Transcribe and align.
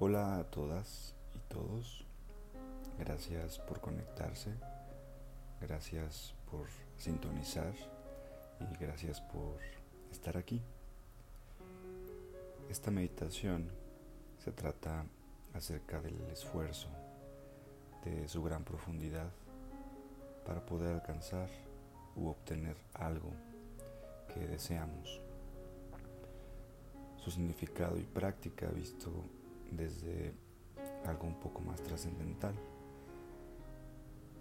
Hola 0.00 0.36
a 0.38 0.44
todas 0.44 1.12
y 1.34 1.40
todos. 1.52 2.04
Gracias 3.00 3.58
por 3.58 3.80
conectarse. 3.80 4.54
Gracias 5.60 6.34
por 6.48 6.68
sintonizar 6.96 7.74
y 8.60 8.76
gracias 8.76 9.20
por 9.20 9.58
estar 10.12 10.36
aquí. 10.36 10.62
Esta 12.70 12.92
meditación 12.92 13.72
se 14.38 14.52
trata 14.52 15.04
acerca 15.52 16.00
del 16.00 16.20
esfuerzo, 16.30 16.86
de 18.04 18.28
su 18.28 18.40
gran 18.44 18.62
profundidad 18.62 19.32
para 20.46 20.64
poder 20.64 20.94
alcanzar 20.94 21.48
u 22.14 22.28
obtener 22.28 22.76
algo 22.94 23.32
que 24.32 24.46
deseamos. 24.46 25.20
Su 27.16 27.32
significado 27.32 27.98
y 27.98 28.04
práctica 28.04 28.68
visto 28.68 29.10
desde 29.70 30.34
algo 31.06 31.26
un 31.26 31.40
poco 31.40 31.60
más 31.60 31.82
trascendental. 31.82 32.54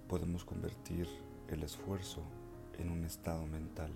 Podemos 0.07 0.45
convertir 0.45 1.07
el 1.49 1.63
esfuerzo 1.63 2.21
en 2.77 2.89
un 2.89 3.03
estado 3.03 3.45
mental. 3.45 3.91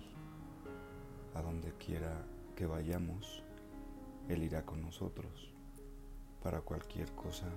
A 1.34 1.41
donde 1.41 1.72
quiera 1.74 2.26
que 2.55 2.66
vayamos, 2.66 3.44
Él 4.28 4.44
irá 4.44 4.66
con 4.66 4.82
nosotros 4.82 5.54
para 6.44 6.62
cualquier 6.62 7.12
cosa 7.14 7.48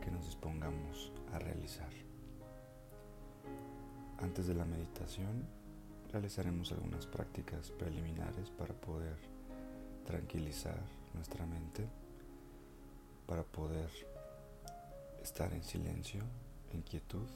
que 0.00 0.10
nos 0.10 0.24
dispongamos 0.24 1.12
a 1.32 1.38
realizar. 1.38 1.90
Antes 4.18 4.46
de 4.46 4.54
la 4.54 4.64
meditación, 4.64 5.46
realizaremos 6.10 6.72
algunas 6.72 7.06
prácticas 7.06 7.70
preliminares 7.72 8.50
para 8.50 8.72
poder 8.72 9.16
tranquilizar 10.06 10.80
nuestra 11.14 11.44
mente, 11.46 11.88
para 13.26 13.42
poder 13.42 13.90
estar 15.22 15.52
en 15.52 15.62
silencio, 15.62 16.22
en 16.72 16.82
quietud. 16.82 17.26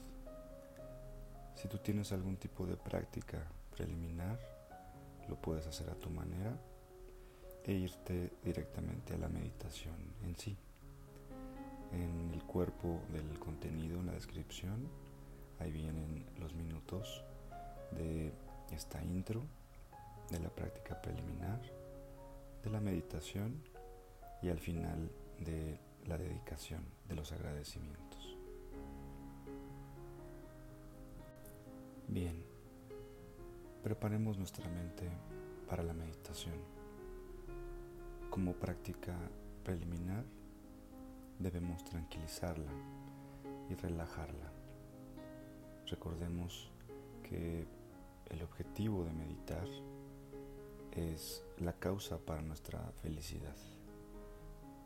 Si 1.55 1.69
tú 1.69 1.79
tienes 1.79 2.13
algún 2.13 2.37
tipo 2.37 2.67
de 2.67 2.77
práctica 2.77 3.47
preliminar, 3.75 4.39
lo 5.29 5.37
puedes 5.37 5.67
hacer 5.67 5.91
a 5.91 5.95
tu 5.95 6.11
manera 6.11 6.57
e 7.65 7.73
irte 7.73 8.33
directamente 8.45 9.15
a 9.15 9.19
la 9.19 9.29
meditación 9.29 9.97
en 10.25 10.37
sí. 10.37 10.57
En 11.93 12.31
el 12.33 12.43
cuerpo 12.45 13.01
del 13.13 13.39
contenido, 13.39 14.01
en 14.01 14.07
la 14.07 14.13
descripción, 14.13 14.89
ahí 15.59 15.73
vienen 15.73 16.27
los 16.39 16.55
minutos 16.55 17.25
de 17.93 18.33
esta 18.71 19.03
intro, 19.03 19.43
de 20.31 20.41
la 20.41 20.51
práctica 20.51 21.01
preliminar, 21.01 21.61
de 22.63 22.71
la 22.71 22.81
meditación 22.81 23.63
y 24.43 24.51
al 24.51 24.59
final 24.59 25.11
de 25.45 25.79
la 26.07 26.19
dedicación, 26.19 26.83
de 27.09 27.15
los 27.15 27.33
agradecimientos. 27.33 28.37
Bien, 32.09 32.43
preparemos 33.83 34.39
nuestra 34.39 34.69
mente 34.69 35.09
para 35.69 35.83
la 35.83 35.93
meditación. 35.93 36.57
Como 38.31 38.55
práctica 38.55 39.15
preliminar, 39.63 40.25
debemos 41.39 41.85
tranquilizarla 41.85 42.73
y 43.69 43.75
relajarla. 43.75 44.53
Recordemos 45.87 46.71
que 47.23 47.67
el 48.31 48.43
objetivo 48.43 49.05
de 49.05 49.13
meditar 49.13 49.69
es 50.93 51.45
la 51.59 51.73
causa 51.75 52.19
para 52.19 52.43
nuestra 52.43 52.81
felicidad. 53.03 53.57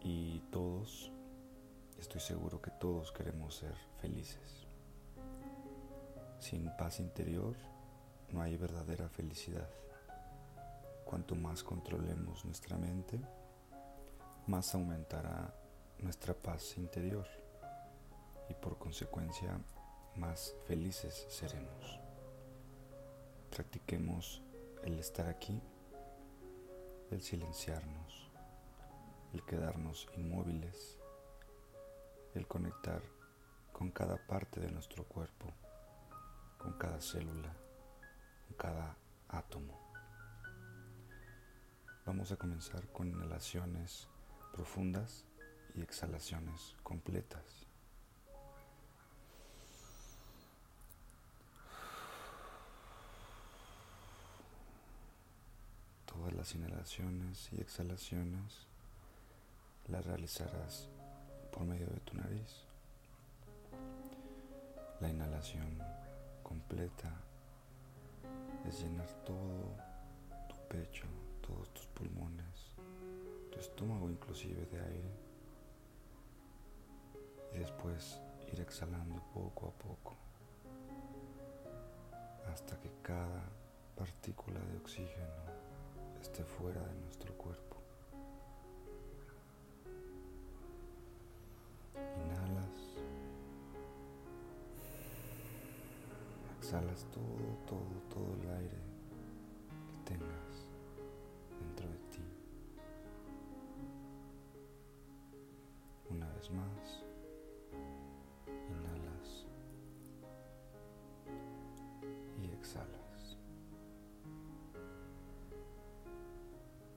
Y 0.05 0.41
todos, 0.51 1.13
estoy 1.99 2.21
seguro 2.21 2.61
que 2.61 2.73
todos 2.73 3.13
queremos 3.13 3.55
ser 3.55 3.75
felices. 4.01 4.67
Sin 6.41 6.75
paz 6.77 6.99
interior 6.99 7.55
no 8.33 8.43
hay 8.43 8.57
verdadera 8.57 9.09
felicidad. 9.09 9.69
Cuanto 11.05 11.37
más 11.37 11.63
controlemos 11.63 12.45
nuestra 12.45 12.77
mente, 12.77 13.21
más 14.47 14.75
aumentará 14.75 15.55
nuestra 15.99 16.35
paz 16.35 16.77
interior 16.79 17.27
y 18.49 18.55
por 18.55 18.79
consecuencia 18.79 19.57
más 20.17 20.55
felices 20.67 21.27
seremos. 21.29 22.01
Practiquemos 23.51 24.43
el 24.83 24.99
estar 24.99 25.29
aquí, 25.29 25.61
el 27.11 27.23
silenciarnos, 27.23 28.02
el 29.33 29.43
quedarnos 29.45 30.09
inmóviles, 30.17 30.99
el 32.35 32.47
conectar 32.47 33.03
con 33.73 33.91
cada 33.91 34.19
parte 34.27 34.61
de 34.61 34.71
nuestro 34.71 35.05
cuerpo, 35.05 35.53
con 36.59 36.75
cada 36.75 37.01
célula, 37.01 37.55
con 38.47 38.57
cada 38.57 38.97
átomo. 39.29 39.81
Vamos 42.05 42.31
a 42.31 42.37
comenzar 42.37 42.87
con 42.89 43.09
inhalaciones 43.09 44.09
profundas 44.53 45.25
y 45.75 45.81
exhalaciones 45.81 46.77
completas. 46.83 47.67
Todas 56.05 56.35
las 56.35 56.55
inhalaciones 56.55 57.51
y 57.53 57.61
exhalaciones 57.61 58.67
las 59.89 60.05
realizarás 60.05 60.89
por 61.51 61.65
medio 61.65 61.87
de 61.87 62.01
tu 62.01 62.15
nariz. 62.17 62.65
La 65.01 65.09
inhalación 65.09 65.79
completa 66.43 67.13
es 68.69 68.81
llenar 68.81 69.09
todo 69.25 69.75
tu 70.49 70.57
pecho, 70.69 71.07
todos 71.41 71.73
tus 71.75 71.87
pulmones, 71.89 72.75
tu 73.51 73.59
estómago 73.59 74.09
inclusive 74.09 74.67
de 74.67 74.81
aire 74.81 75.11
y 77.55 77.59
después 77.59 78.21
ir 78.53 78.61
exhalando 78.61 79.21
poco 79.35 79.69
a 79.69 79.73
poco 79.73 80.17
hasta 82.53 82.79
que 82.81 82.91
cada 83.03 83.43
partícula 83.97 84.61
de 84.61 84.77
oxígeno 84.79 85.43
esté 86.21 86.45
fuera 86.45 86.81
de 86.81 86.95
nuestro 87.01 87.33
cuerpo. 87.35 87.72
Exhalas 96.63 97.05
todo, 97.11 97.57
todo, 97.67 98.01
todo 98.09 98.35
el 98.41 98.49
aire 98.57 98.79
que 99.89 100.13
tengas 100.13 100.69
dentro 101.59 101.89
de 101.89 101.99
ti. 102.13 102.23
Una 106.09 106.29
vez 106.35 106.51
más. 106.53 107.03
Inhalas 108.47 109.45
y 112.41 112.47
exhalas. 112.53 113.37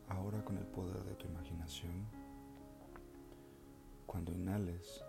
Ahora 0.10 0.46
con 0.46 0.60
el 0.60 0.66
poder 0.68 1.04
de 1.06 1.16
tu 1.16 1.26
imaginación, 1.26 2.06
cuando 4.06 4.32
inhales, 4.32 5.04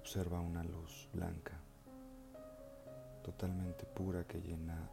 observa 0.00 0.40
una 0.40 0.64
luz 0.64 1.06
blanca, 1.12 1.60
totalmente 3.22 3.86
pura 3.86 4.24
que 4.24 4.40
llena 4.40 4.88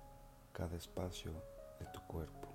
cada 0.53 0.75
espacio 0.77 1.31
de 1.79 1.85
tu 1.87 2.01
cuerpo. 2.01 2.47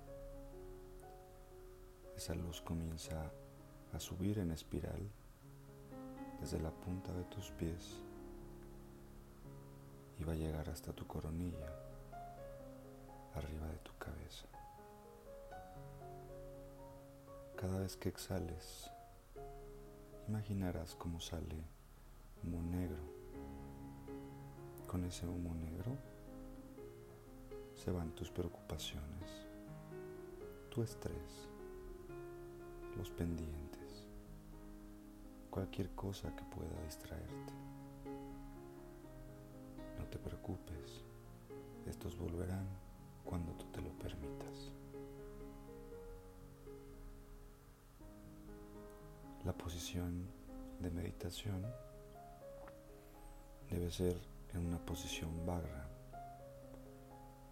Esa 2.15 2.33
luz 2.33 2.61
comienza 2.61 3.31
a 3.93 3.99
subir 3.99 4.39
en 4.39 4.51
espiral 4.51 5.09
desde 6.39 6.59
la 6.59 6.71
punta 6.71 7.11
de 7.13 7.23
tus 7.25 7.51
pies 7.51 8.01
y 10.17 10.23
va 10.23 10.33
a 10.33 10.35
llegar 10.35 10.69
hasta 10.69 10.93
tu 10.93 11.05
coronilla, 11.05 11.67
arriba 13.35 13.67
de 13.67 13.77
tu 13.79 13.91
cabeza. 13.97 14.45
Cada 17.57 17.79
vez 17.79 17.97
que 17.97 18.09
exhales, 18.09 18.91
imaginarás 20.27 20.95
cómo 20.95 21.19
sale 21.19 21.63
humo 22.43 22.61
negro. 22.61 23.14
Con 24.95 25.03
ese 25.03 25.27
humo 25.27 25.53
negro 25.55 25.97
se 27.75 27.91
van 27.91 28.15
tus 28.15 28.31
preocupaciones, 28.31 29.45
tu 30.69 30.83
estrés, 30.83 31.49
los 32.95 33.09
pendientes, 33.09 34.07
cualquier 35.49 35.89
cosa 35.95 36.33
que 36.33 36.43
pueda 36.45 36.81
distraerte. 36.85 37.53
No 39.99 40.05
te 40.05 40.17
preocupes, 40.17 41.03
estos 41.87 42.17
volverán 42.17 42.65
cuando 43.25 43.51
tú 43.51 43.65
te 43.73 43.81
lo 43.81 43.89
permitas. 43.99 44.71
La 49.43 49.51
posición 49.51 50.25
de 50.79 50.89
meditación 50.89 51.65
debe 53.69 53.91
ser 53.91 54.34
en 54.55 54.65
una 54.67 54.79
posición 54.79 55.45
vaga, 55.45 55.87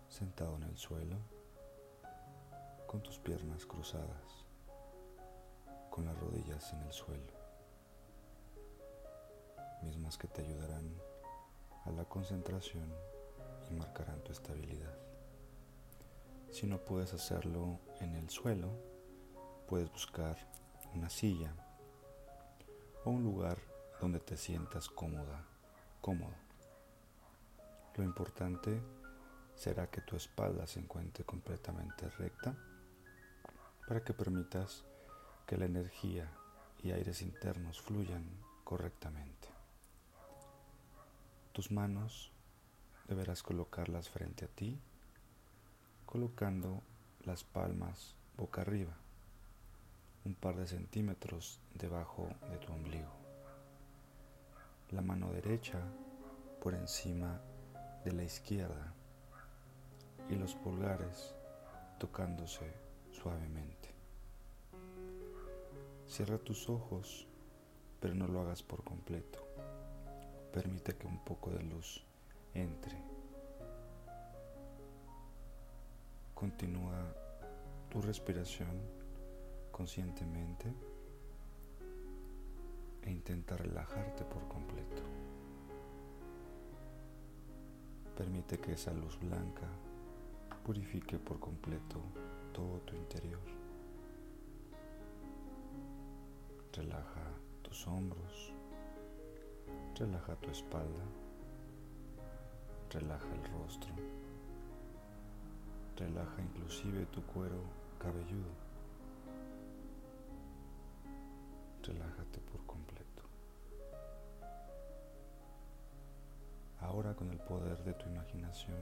sentado 0.07 0.55
en 0.55 0.63
el 0.63 0.77
suelo, 0.77 1.17
con 2.87 3.01
tus 3.01 3.19
piernas 3.19 3.65
cruzadas, 3.65 4.45
con 5.89 6.05
las 6.05 6.17
rodillas 6.17 6.71
en 6.73 6.81
el 6.81 6.93
suelo, 6.93 7.33
mismas 9.81 10.17
que 10.17 10.27
te 10.27 10.41
ayudarán 10.41 10.95
a 11.85 11.91
la 11.91 12.05
concentración 12.05 12.93
y 13.69 13.73
marcarán 13.73 14.23
tu 14.23 14.31
estabilidad. 14.31 14.97
Si 16.51 16.67
no 16.67 16.77
puedes 16.77 17.13
hacerlo 17.13 17.79
en 17.99 18.15
el 18.15 18.29
suelo, 18.29 18.69
puedes 19.67 19.91
buscar 19.91 20.37
una 20.93 21.09
silla 21.09 21.53
o 23.03 23.09
un 23.09 23.23
lugar 23.23 23.57
donde 23.99 24.19
te 24.19 24.37
sientas 24.37 24.87
cómoda, 24.87 25.45
cómodo. 25.99 26.42
Lo 27.95 28.03
importante 28.03 28.81
será 29.55 29.89
que 29.89 30.01
tu 30.01 30.15
espalda 30.15 30.65
se 30.65 30.79
encuentre 30.79 31.23
completamente 31.23 32.09
recta 32.09 32.55
para 33.87 34.03
que 34.03 34.13
permitas 34.13 34.83
que 35.45 35.57
la 35.57 35.65
energía 35.65 36.27
y 36.81 36.91
aires 36.91 37.21
internos 37.21 37.81
fluyan 37.81 38.25
correctamente. 38.63 39.47
Tus 41.51 41.71
manos 41.71 42.31
deberás 43.07 43.43
colocarlas 43.43 44.09
frente 44.09 44.45
a 44.45 44.47
ti, 44.47 44.79
colocando 46.05 46.81
las 47.25 47.43
palmas 47.43 48.15
boca 48.37 48.61
arriba, 48.61 48.97
un 50.25 50.33
par 50.33 50.55
de 50.55 50.65
centímetros 50.65 51.59
debajo 51.75 52.27
de 52.49 52.57
tu 52.57 52.73
ombligo. 52.73 53.11
La 54.89 55.01
mano 55.01 55.31
derecha 55.31 55.79
por 56.61 56.73
encima 56.73 57.39
de 58.03 58.11
la 58.11 58.23
izquierda 58.23 58.93
y 60.29 60.35
los 60.35 60.55
pulgares 60.55 61.33
tocándose 61.99 62.71
suavemente. 63.11 63.89
Cierra 66.07 66.37
tus 66.37 66.69
ojos, 66.69 67.27
pero 67.99 68.13
no 68.13 68.27
lo 68.27 68.41
hagas 68.41 68.61
por 68.61 68.83
completo. 68.83 69.39
Permite 70.51 70.95
que 70.95 71.07
un 71.07 71.23
poco 71.23 71.49
de 71.49 71.63
luz 71.63 72.03
entre. 72.53 73.01
Continúa 76.35 77.15
tu 77.89 78.01
respiración 78.01 78.81
conscientemente 79.71 80.73
e 83.01 83.09
intenta 83.09 83.57
relajarte 83.57 84.23
por 84.25 84.47
completo. 84.47 85.01
Permite 88.17 88.59
que 88.59 88.73
esa 88.73 88.93
luz 88.93 89.17
blanca 89.19 89.67
purifique 90.63 91.17
por 91.17 91.39
completo 91.39 91.99
todo 92.53 92.79
tu 92.81 92.95
interior. 92.95 93.41
Relaja 96.71 97.25
tus 97.63 97.87
hombros, 97.87 98.53
relaja 99.95 100.35
tu 100.35 100.49
espalda, 100.51 101.05
relaja 102.91 103.27
el 103.33 103.43
rostro, 103.51 103.93
relaja 105.97 106.41
inclusive 106.41 107.05
tu 107.07 107.21
cuero 107.23 107.61
cabelludo. 107.99 108.53
Relájate 111.83 112.39
por 112.39 112.65
completo. 112.65 113.02
Ahora 116.83 117.15
con 117.15 117.31
el 117.31 117.39
poder 117.39 117.83
de 117.83 117.93
tu 117.93 118.07
imaginación, 118.07 118.77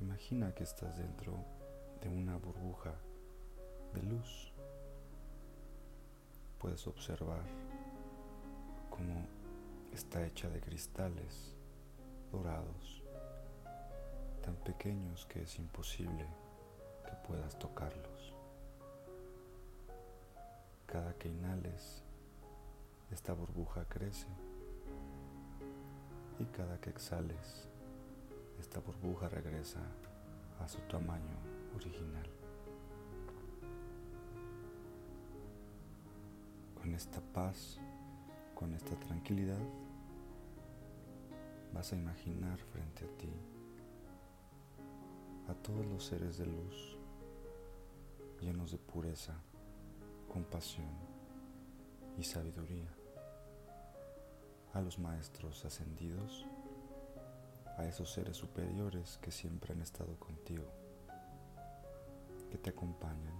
Imagina 0.00 0.52
que 0.52 0.64
estás 0.64 0.98
dentro 0.98 1.32
de 2.02 2.08
una 2.08 2.36
burbuja 2.36 2.92
de 3.94 4.02
luz. 4.02 4.52
Puedes 6.58 6.86
observar 6.86 7.44
cómo 8.90 9.26
está 9.92 10.26
hecha 10.26 10.48
de 10.50 10.60
cristales 10.60 11.54
dorados, 12.30 13.02
tan 14.42 14.56
pequeños 14.56 15.26
que 15.26 15.42
es 15.42 15.58
imposible 15.58 16.26
que 17.06 17.12
puedas 17.26 17.58
tocarlos. 17.58 18.34
Cada 20.86 21.14
que 21.14 21.28
inhales, 21.28 22.02
esta 23.10 23.32
burbuja 23.32 23.86
crece 23.88 24.28
y 26.38 26.44
cada 26.46 26.80
que 26.80 26.90
exhales, 26.90 27.68
esta 28.58 28.80
burbuja 28.80 29.28
regresa 29.28 29.80
a 30.60 30.68
su 30.68 30.78
tamaño 30.82 31.36
original. 31.76 32.28
Con 36.80 36.94
esta 36.94 37.20
paz, 37.32 37.78
con 38.54 38.72
esta 38.74 38.94
tranquilidad, 38.96 39.62
vas 41.72 41.92
a 41.92 41.96
imaginar 41.96 42.58
frente 42.58 43.04
a 43.04 43.18
ti 43.18 43.32
a 45.48 45.54
todos 45.54 45.84
los 45.86 46.04
seres 46.04 46.38
de 46.38 46.46
luz 46.46 46.96
llenos 48.40 48.72
de 48.72 48.78
pureza, 48.78 49.34
compasión 50.30 50.92
y 52.18 52.24
sabiduría, 52.24 52.94
a 54.74 54.80
los 54.80 54.98
maestros 54.98 55.64
ascendidos 55.64 56.46
a 57.76 57.84
esos 57.84 58.12
seres 58.12 58.36
superiores 58.36 59.18
que 59.18 59.30
siempre 59.30 59.72
han 59.72 59.80
estado 59.80 60.16
contigo, 60.18 60.64
que 62.50 62.58
te 62.58 62.70
acompañan, 62.70 63.34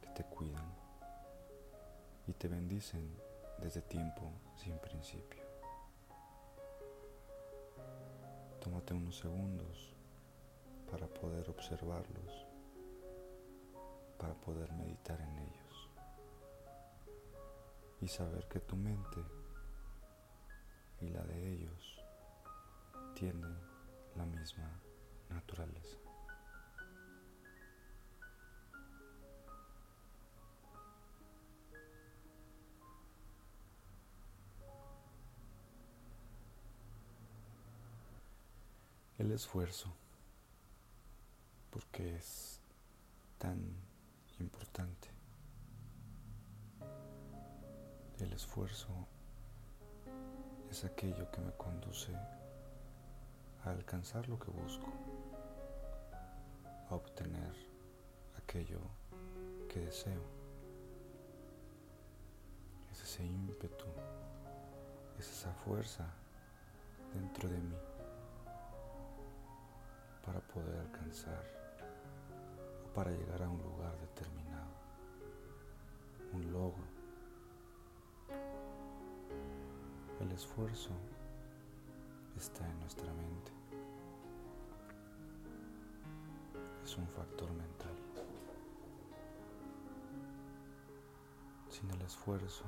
que 0.00 0.08
te 0.08 0.24
cuidan 0.24 0.72
y 2.26 2.32
te 2.32 2.48
bendicen 2.48 3.16
desde 3.60 3.82
tiempo 3.82 4.30
sin 4.56 4.78
principio. 4.78 5.42
Tómate 8.60 8.94
unos 8.94 9.18
segundos 9.18 9.94
para 10.90 11.06
poder 11.06 11.48
observarlos, 11.48 12.46
para 14.18 14.34
poder 14.34 14.72
meditar 14.72 15.20
en 15.20 15.38
ellos 15.38 15.90
y 18.00 18.08
saber 18.08 18.46
que 18.48 18.60
tu 18.60 18.76
mente 18.76 19.37
y 21.00 21.08
la 21.08 21.22
de 21.22 21.52
ellos 21.52 21.98
tienen 23.14 23.56
la 24.16 24.24
misma 24.26 24.70
naturaleza. 25.28 25.96
El 39.18 39.32
esfuerzo, 39.32 39.92
porque 41.70 42.16
es 42.16 42.60
tan 43.38 43.58
importante. 44.38 45.08
El 48.20 48.32
esfuerzo 48.32 49.08
es 50.78 50.84
aquello 50.84 51.28
que 51.32 51.40
me 51.40 51.50
conduce 51.54 52.12
a 53.64 53.70
alcanzar 53.70 54.28
lo 54.28 54.38
que 54.38 54.48
busco, 54.52 54.92
a 56.88 56.94
obtener 56.94 57.52
aquello 58.36 58.78
que 59.68 59.80
deseo. 59.80 60.22
Es 62.92 63.02
ese 63.02 63.24
ímpetu, 63.24 63.86
es 65.18 65.28
esa 65.28 65.52
fuerza 65.52 66.06
dentro 67.12 67.48
de 67.48 67.58
mí 67.58 67.76
para 70.24 70.38
poder 70.38 70.78
alcanzar 70.78 71.42
o 72.86 72.94
para 72.94 73.10
llegar 73.10 73.42
a 73.42 73.48
un 73.48 73.60
lugar 73.60 73.98
determinado, 73.98 74.70
un 76.34 76.52
logro. 76.52 76.77
Esfuerzo 80.38 80.90
está 82.36 82.64
en 82.64 82.78
nuestra 82.78 83.12
mente. 83.12 83.50
Es 86.84 86.96
un 86.96 87.08
factor 87.08 87.50
mental. 87.50 87.96
Sin 91.68 91.90
el 91.90 92.00
esfuerzo 92.02 92.62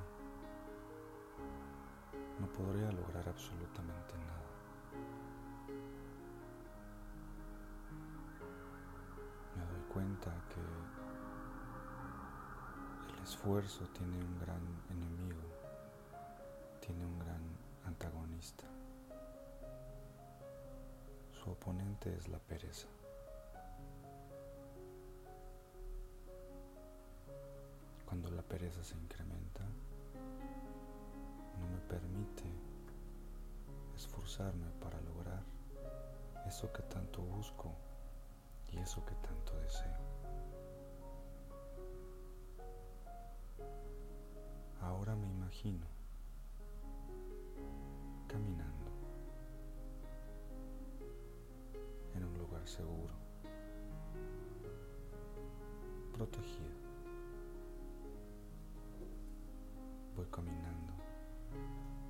no 2.41 2.49
podría 2.49 2.91
lograr 2.91 3.29
absolutamente 3.29 4.15
nada. 4.19 4.50
Me 9.57 9.65
doy 9.65 9.83
cuenta 9.93 10.33
que 10.49 10.61
el 13.15 13.23
esfuerzo 13.23 13.87
tiene 13.93 14.19
un 14.19 14.41
gran 14.41 14.61
enemigo, 14.91 15.50
Su 21.32 21.50
oponente 21.50 22.14
es 22.16 22.26
la 22.28 22.38
pereza. 22.38 22.87
Cuando 28.06 28.30
la 28.30 28.40
pereza 28.40 28.82
se 28.82 28.97
incrementa, 28.97 29.62
no 31.59 31.68
me 31.68 31.80
permite 31.87 32.44
esforzarme 33.94 34.70
para 34.80 34.99
lograr 35.02 35.42
eso 36.47 36.73
que 36.73 36.82
tanto 36.85 37.20
busco 37.20 37.75
y 38.73 38.78
eso 38.78 39.04
que 39.04 39.14
tanto 39.16 39.61
deseo. 39.61 39.99
Ahora 44.80 45.14
me 45.14 45.28
imagino 45.28 46.00
seguro, 52.67 53.14
protegido. 56.12 56.81
Voy 60.17 60.26
caminando 60.31 60.93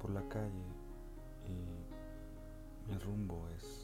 por 0.00 0.10
la 0.10 0.22
calle 0.28 0.66
y 1.46 2.90
mi 2.90 2.98
rumbo 2.98 3.48
es 3.56 3.79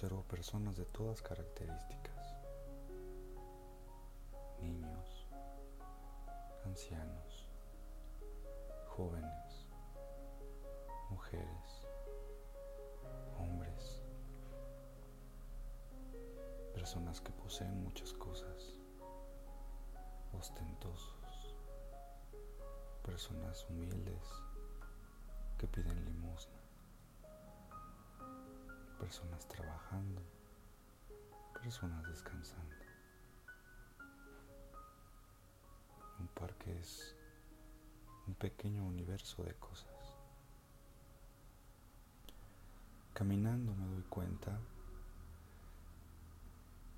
observo 0.00 0.22
personas 0.22 0.78
de 0.78 0.86
todas 0.86 1.20
características, 1.20 2.34
niños, 4.62 5.28
ancianos, 6.64 7.50
jóvenes, 8.86 9.68
mujeres, 11.10 11.86
hombres, 13.38 14.02
personas 16.72 17.20
que 17.20 17.32
poseen 17.32 17.82
muchas 17.84 18.14
cosas, 18.14 18.78
ostentosos, 20.32 21.54
personas 23.04 23.66
humildes 23.68 24.24
que 25.58 25.66
piden 25.68 26.02
limosna, 26.06 26.59
personas 29.10 29.44
trabajando, 29.48 30.22
personas 31.60 32.06
descansando. 32.06 32.76
Un 36.20 36.28
parque 36.28 36.78
es 36.78 37.16
un 38.28 38.34
pequeño 38.34 38.84
universo 38.84 39.42
de 39.42 39.52
cosas. 39.54 40.16
Caminando 43.12 43.74
me 43.74 43.88
doy 43.88 44.04
cuenta 44.04 44.56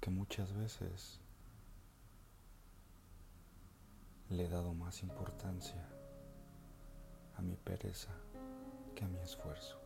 que 0.02 0.11
muchas 0.11 0.52
veces 0.52 1.19
le 4.28 4.45
he 4.45 4.49
dado 4.50 4.75
más 4.75 5.02
importancia 5.02 5.83
a 7.38 7.40
mi 7.40 7.57
pereza 7.57 8.12
que 8.95 9.02
a 9.02 9.09
mi 9.09 9.19
esfuerzo. 9.21 9.81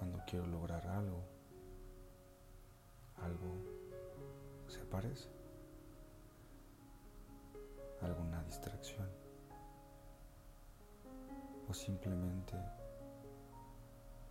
Cuando 0.00 0.18
quiero 0.26 0.46
lograr 0.46 0.86
algo, 0.86 1.22
algo 3.18 3.52
se 4.66 4.78
parece, 4.86 5.28
alguna 8.00 8.42
distracción. 8.44 9.06
O 11.68 11.74
simplemente 11.74 12.56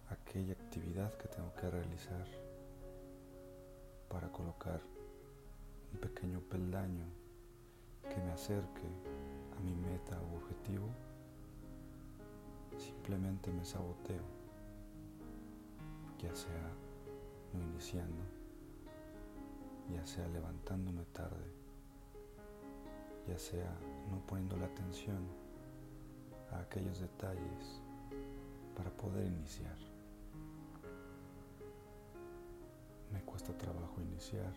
aquella 0.10 0.54
actividad 0.54 1.16
que 1.18 1.28
tengo 1.28 1.54
que 1.54 1.70
realizar 1.70 2.26
para 4.10 4.32
colocar 4.32 4.82
un 5.94 6.00
pequeño 6.00 6.40
peldaño 6.50 7.06
que 8.10 8.20
me 8.22 8.32
acerque 8.32 8.88
a 9.56 9.60
mi 9.60 9.76
meta 9.76 10.20
o 10.20 10.38
objetivo, 10.38 10.90
simplemente 12.76 13.52
me 13.52 13.64
saboteo, 13.64 14.39
ya 16.22 16.36
sea 16.36 16.72
no 17.54 17.64
iniciando, 17.64 18.22
ya 19.94 20.06
sea 20.06 20.28
levantándome 20.28 21.06
tarde, 21.06 21.46
ya 23.28 23.38
sea 23.40 23.74
no 24.12 24.20
poniendo 24.28 24.58
la 24.58 24.66
atención 24.66 25.28
a 26.52 26.60
aquellos 26.60 27.00
detalles 27.00 27.82
para 28.76 28.90
poder 28.92 29.26
iniciar. 29.28 29.78
Me 33.12 33.22
cuesta 33.24 33.58
trabajo 33.58 34.02
iniciar. 34.02 34.54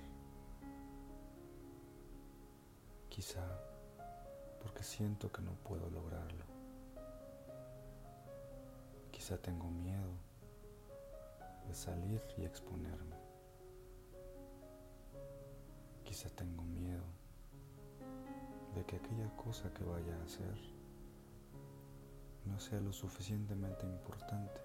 Quizá 3.08 3.46
porque 4.62 4.82
siento 4.82 5.30
que 5.30 5.42
no 5.42 5.52
puedo 5.52 5.88
lograrlo. 5.90 6.44
Quizá 9.10 9.38
tengo 9.38 9.70
miedo 9.70 10.31
de 11.66 11.74
salir 11.74 12.22
y 12.36 12.44
exponerme. 12.44 13.16
Quizá 16.04 16.28
tengo 16.30 16.62
miedo 16.64 17.04
de 18.74 18.84
que 18.84 18.96
aquella 18.96 19.34
cosa 19.36 19.72
que 19.72 19.84
vaya 19.84 20.16
a 20.16 20.24
hacer 20.24 20.56
no 22.44 22.58
sea 22.58 22.80
lo 22.80 22.92
suficientemente 22.92 23.86
importante 23.86 24.60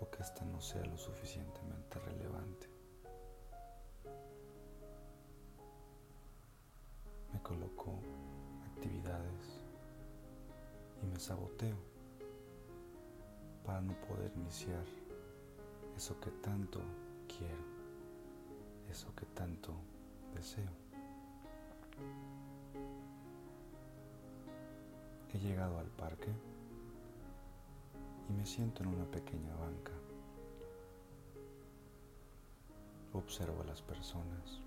o 0.00 0.10
que 0.10 0.22
ésta 0.22 0.44
no 0.44 0.60
sea 0.60 0.84
lo 0.84 0.98
suficientemente 0.98 1.98
relevante. 2.00 2.68
Me 7.32 7.40
coloco 7.42 7.98
actividades 8.66 9.64
y 11.02 11.06
me 11.06 11.18
saboteo 11.18 11.91
para 13.64 13.80
no 13.80 13.94
poder 14.02 14.32
iniciar 14.36 14.84
eso 15.96 16.18
que 16.20 16.30
tanto 16.30 16.80
quiero, 17.28 17.62
eso 18.90 19.14
que 19.14 19.26
tanto 19.26 19.74
deseo. 20.34 20.70
He 25.32 25.38
llegado 25.38 25.78
al 25.78 25.86
parque 25.86 26.30
y 28.28 28.32
me 28.32 28.44
siento 28.44 28.82
en 28.82 28.90
una 28.90 29.04
pequeña 29.06 29.54
banca. 29.56 29.92
Observo 33.14 33.62
a 33.62 33.64
las 33.64 33.82
personas. 33.82 34.60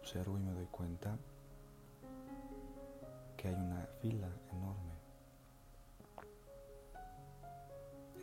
Observo 0.00 0.36
y 0.36 0.40
me 0.40 0.52
doy 0.52 0.66
cuenta 0.66 1.16
que 3.36 3.48
hay 3.48 3.54
una 3.54 3.86
fila 4.00 4.28
enorme. 4.50 4.91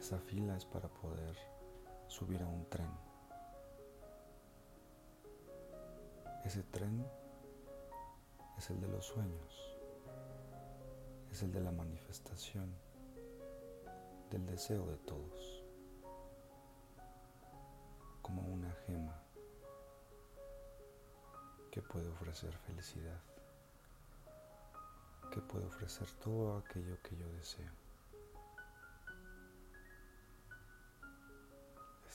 Esa 0.10 0.18
fila 0.18 0.58
es 0.58 0.66
para 0.66 0.90
poder 0.90 1.38
subir 2.08 2.42
a 2.42 2.48
un 2.48 2.68
tren. 2.68 2.90
Ese 6.44 6.64
tren 6.64 7.06
es 8.58 8.72
el 8.72 8.82
de 8.82 8.88
los 8.88 9.06
sueños 9.06 9.78
es 11.32 11.44
el 11.44 11.52
de 11.52 11.62
la 11.62 11.72
manifestación 11.72 12.74
del 14.32 14.48
deseo 14.48 14.84
de 14.88 14.98
todos, 14.98 15.64
como 18.24 18.42
una 18.42 18.72
gema 18.88 19.22
que 21.70 21.84
puede 21.84 22.10
ofrecer 22.10 22.58
felicidad, 22.66 23.22
que 25.32 25.40
puede 25.40 25.68
ofrecer 25.68 26.10
todo 26.14 26.58
aquello 26.58 26.98
que 27.04 27.16
yo 27.16 27.32
deseo. 27.34 27.89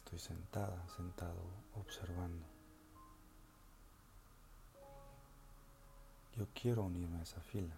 Estoy 0.05 0.19
sentada, 0.19 0.87
sentado, 0.97 1.41
observando. 1.77 2.45
Yo 6.37 6.47
quiero 6.53 6.83
unirme 6.83 7.21
a 7.21 7.23
esa 7.23 7.41
fila. 7.41 7.75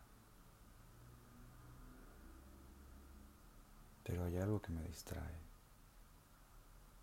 Pero 4.03 4.25
hay 4.25 4.39
algo 4.39 4.61
que 4.61 4.73
me 4.73 4.83
distrae. 4.83 5.39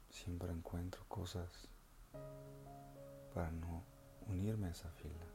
siempre 0.10 0.52
encuentro 0.52 1.04
cosas 1.08 1.50
para 3.34 3.50
no 3.52 3.82
unirme 4.28 4.68
a 4.68 4.72
esa 4.72 4.90
fila. 4.92 5.26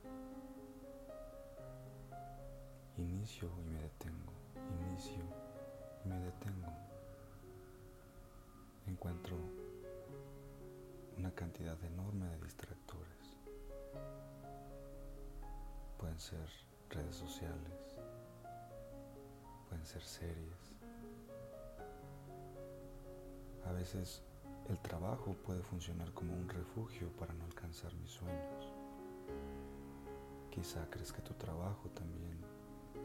Inicio 2.98 3.50
y 3.58 3.70
me 3.70 3.82
detengo, 3.82 4.32
inicio 4.70 5.24
y 6.04 6.08
me 6.08 6.20
detengo. 6.20 6.72
Encuentro 8.86 9.67
una 11.18 11.34
cantidad 11.34 11.76
enorme 11.84 12.26
de 12.26 12.38
distractores. 12.44 13.36
Pueden 15.98 16.18
ser 16.18 16.48
redes 16.90 17.16
sociales, 17.16 17.98
pueden 19.68 19.84
ser 19.84 20.02
series. 20.02 20.76
A 23.66 23.72
veces 23.72 24.22
el 24.68 24.78
trabajo 24.78 25.34
puede 25.44 25.62
funcionar 25.62 26.12
como 26.12 26.34
un 26.34 26.48
refugio 26.48 27.10
para 27.16 27.34
no 27.34 27.44
alcanzar 27.46 27.92
mis 27.96 28.10
sueños. 28.10 28.72
Quizá 30.50 30.88
crees 30.88 31.12
que 31.12 31.22
tu 31.22 31.34
trabajo 31.34 31.88
también 31.90 32.38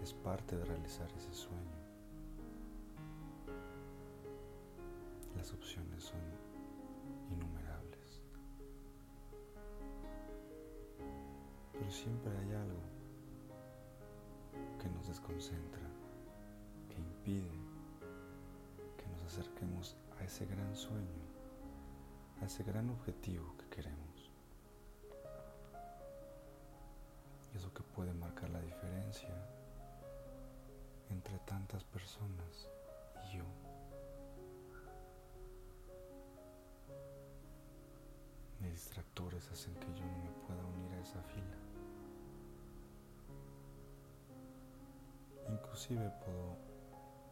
es 0.02 0.14
parte 0.14 0.56
de 0.56 0.66
realizar 0.66 1.12
ese 1.18 1.34
sueño. 1.34 1.84
Las 5.36 5.52
opciones 5.52 6.04
son 6.04 6.43
siempre 11.94 12.36
hay 12.36 12.52
algo 12.54 12.82
que 14.82 14.90
nos 14.90 15.08
desconcentra, 15.08 15.84
que 16.90 17.00
impide 17.00 17.52
que 18.98 19.08
nos 19.10 19.24
acerquemos 19.26 19.96
a 20.20 20.24
ese 20.24 20.46
gran 20.48 20.76
sueño, 20.76 21.24
a 22.42 22.46
ese 22.46 22.64
gran 22.64 22.90
objetivo 22.90 23.56
que 23.58 23.70
queremos. 23.70 24.32
Y 27.54 27.58
eso 27.58 27.72
que 27.72 27.84
puede 27.84 28.12
marcar 28.14 28.50
la 28.50 28.62
diferencia 28.62 29.30
entre 31.12 31.38
tantas 31.40 31.84
personas 31.84 32.70
y 33.26 33.38
yo. 33.38 33.44
Mis 38.62 38.72
distractores 38.72 39.48
hacen 39.52 39.76
que 39.76 39.94
yo 39.94 40.06
no 40.06 40.18
me 40.24 40.32
pueda 40.48 40.66
unir 40.66 40.92
a 40.94 41.02
esa 41.02 41.22
fila. 41.22 41.73
Inclusive 45.74 46.08
puedo 46.24 46.56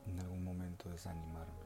en 0.08 0.20
algún 0.20 0.44
momento 0.44 0.90
desanimarme. 0.90 1.62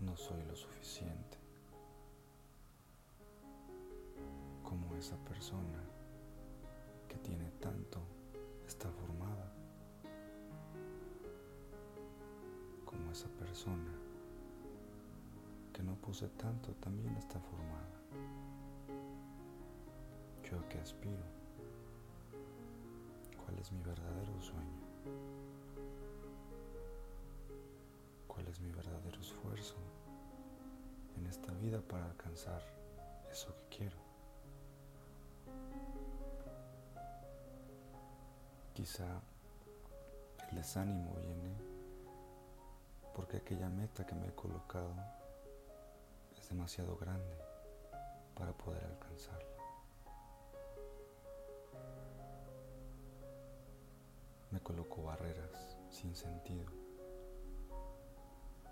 No 0.00 0.16
soy 0.16 0.42
lo 0.44 0.56
suficiente 0.56 1.36
como 4.62 4.96
esa 4.96 5.18
persona 5.18 5.84
que 7.10 7.18
tiene 7.18 7.50
tanto 7.60 8.00
está 8.66 8.90
formada 8.90 9.52
como 12.86 13.12
esa 13.12 13.28
persona 13.28 13.92
que 15.74 15.82
no 15.82 15.94
puse 15.96 16.26
tanto 16.28 16.72
también 16.76 17.14
está 17.16 17.38
formada. 17.38 18.00
Yo 20.42 20.58
a 20.58 20.68
qué 20.70 20.78
aspiro, 20.78 21.41
es 23.62 23.70
mi 23.70 23.80
verdadero 23.80 24.40
sueño, 24.40 24.82
cuál 28.26 28.48
es 28.48 28.58
mi 28.58 28.72
verdadero 28.72 29.20
esfuerzo 29.20 29.76
en 31.16 31.26
esta 31.28 31.52
vida 31.52 31.80
para 31.80 32.06
alcanzar 32.06 32.60
eso 33.30 33.54
que 33.54 33.76
quiero. 33.76 33.96
Quizá 38.74 39.06
el 40.50 40.56
desánimo 40.56 41.14
viene 41.20 41.54
porque 43.14 43.36
aquella 43.36 43.68
meta 43.68 44.04
que 44.04 44.16
me 44.16 44.26
he 44.26 44.34
colocado 44.34 44.92
es 46.36 46.48
demasiado 46.48 46.96
grande 46.96 47.36
para 48.34 48.52
poder 48.54 48.84
alcanzarla. 48.86 49.61
Me 54.52 54.60
coloco 54.60 55.02
barreras 55.02 55.78
sin 55.90 56.14
sentido. 56.14 56.70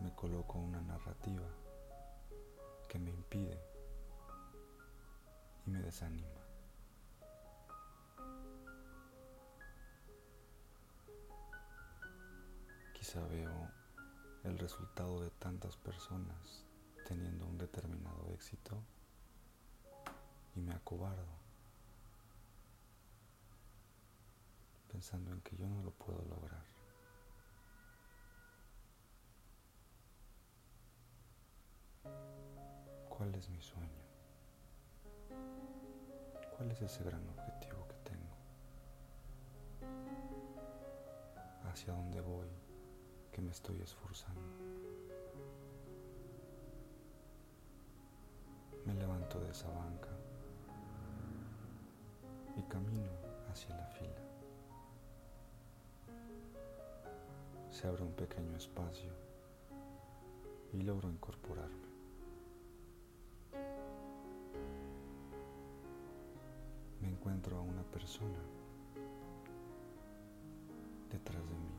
Me 0.01 0.15
coloco 0.15 0.59
una 0.59 0.83
narrativa 0.83 1.49
que 2.87 2.99
me 2.99 3.11
impide 3.11 3.59
y 5.67 5.71
me 5.71 5.81
desanima. 5.81 6.41
Quizá 12.93 13.27
veo 13.29 13.71
el 14.45 14.59
resultado 14.59 15.23
de 15.23 15.31
tantas 15.31 15.79
personas 15.79 16.67
teniendo 17.07 17.47
un 17.47 17.57
determinado 17.57 18.29
éxito 18.35 18.83
y 20.55 20.61
me 20.61 20.75
acobardo 20.75 21.40
pensando 24.91 25.33
en 25.33 25.41
que 25.43 25.57
yo 25.57 25.69
no 25.69 25.83
lo 25.83 25.91
puedo 25.93 26.23
lograr. 26.25 26.65
¿Cuál 33.09 33.35
es 33.35 33.49
mi 33.51 33.61
sueño? 33.61 34.03
¿Cuál 36.57 36.71
es 36.71 36.83
ese 36.83 37.05
gran 37.05 37.27
objetivo 37.29 37.87
que 37.89 37.97
tengo? 38.11 38.37
¿Hacia 41.71 41.93
dónde 41.93 42.21
voy? 42.21 42.49
que 43.33 43.41
me 43.41 43.53
estoy 43.53 43.81
esforzando. 43.81 44.41
Me 48.85 48.95
levanto 48.95 49.41
de 49.41 49.51
esa 49.51 49.69
banca 49.69 50.09
y 52.57 52.63
camino 52.63 53.20
Se 57.81 57.87
abre 57.87 58.03
un 58.03 58.13
pequeño 58.13 58.59
espacio 58.59 59.11
y 60.75 60.83
logro 60.83 61.09
incorporarme. 61.09 61.89
Me 67.01 67.09
encuentro 67.09 67.57
a 67.57 67.63
una 67.63 67.83
persona 67.85 68.39
detrás 71.11 71.43
de 71.49 71.55
mí. 71.55 71.71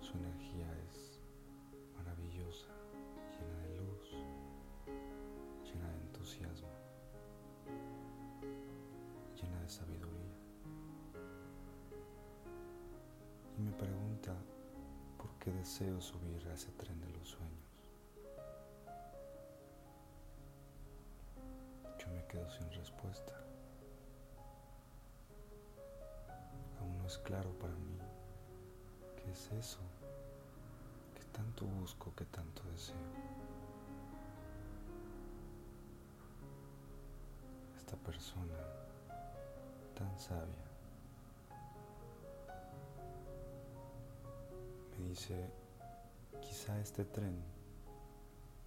Su 0.00 0.16
energía 0.18 0.51
qué 15.42 15.50
deseo 15.50 16.00
subir 16.00 16.46
a 16.46 16.54
ese 16.54 16.70
tren 16.72 17.00
de 17.00 17.10
los 17.10 17.28
sueños. 17.28 17.90
Yo 21.98 22.06
me 22.12 22.24
quedo 22.28 22.48
sin 22.48 22.70
respuesta. 22.70 23.32
Aún 26.78 26.96
no 26.98 27.06
es 27.08 27.18
claro 27.18 27.50
para 27.58 27.74
mí 27.74 27.98
qué 29.16 29.32
es 29.32 29.50
eso 29.52 29.80
tanto 31.32 31.64
busco, 31.64 32.14
que 32.14 32.24
tanto 32.26 32.62
deseo. 32.72 32.94
Esta 37.76 37.96
persona 37.96 38.58
tan 39.94 40.18
sabia 40.18 40.71
dice, 45.12 45.36
quizá 46.40 46.80
este 46.80 47.04
tren 47.04 47.36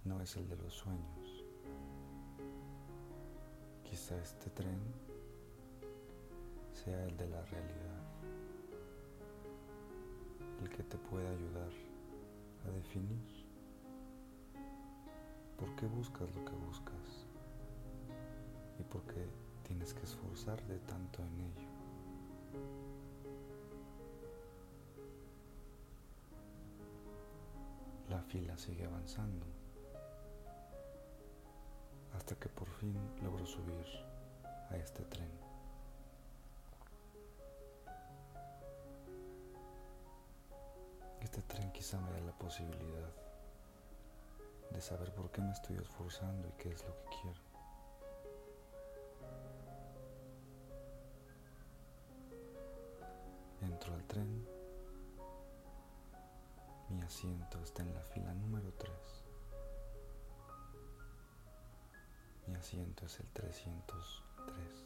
no 0.04 0.20
es 0.20 0.36
el 0.36 0.48
de 0.48 0.56
los 0.56 0.72
sueños. 0.72 1.44
Quizá 3.82 4.16
este 4.22 4.48
tren 4.50 4.78
sea 6.72 7.02
el 7.04 7.16
de 7.16 7.26
la 7.26 7.44
realidad, 7.46 8.00
el 10.62 10.68
que 10.68 10.84
te 10.84 10.96
puede 10.98 11.26
ayudar 11.26 11.72
a 12.64 12.70
definir 12.70 13.26
por 15.58 15.74
qué 15.74 15.86
buscas 15.86 16.32
lo 16.36 16.44
que 16.44 16.52
buscas 16.68 17.26
y 18.78 18.84
por 18.84 19.02
qué 19.02 19.26
tienes 19.66 19.92
que 19.94 20.04
esforzarte 20.04 20.78
tanto 20.86 21.24
en 21.24 21.40
ello. 21.40 22.95
La 28.16 28.22
fila 28.22 28.56
sigue 28.56 28.86
avanzando 28.86 29.44
hasta 32.16 32.34
que 32.36 32.48
por 32.48 32.66
fin 32.66 32.96
logro 33.22 33.44
subir 33.44 33.86
a 34.70 34.76
este 34.78 35.04
tren. 35.04 35.30
Este 41.20 41.42
tren 41.42 41.70
quizá 41.72 42.00
me 42.00 42.10
dé 42.12 42.22
la 42.22 42.32
posibilidad 42.32 43.12
de 44.70 44.80
saber 44.80 45.12
por 45.12 45.30
qué 45.30 45.42
me 45.42 45.52
estoy 45.52 45.76
esforzando 45.76 46.48
y 46.48 46.52
qué 46.52 46.70
es 46.70 46.82
lo 46.86 46.94
que 46.96 47.16
quiero. 47.20 47.40
Entro 53.60 53.92
al 53.92 54.04
tren. 54.04 54.55
Mi 56.88 57.02
asiento 57.02 57.60
está 57.62 57.82
en 57.82 57.92
la 57.94 58.02
fila 58.02 58.32
número 58.34 58.72
3. 58.72 58.90
Mi 62.46 62.54
asiento 62.54 63.06
es 63.06 63.18
el 63.18 63.26
303, 63.32 64.84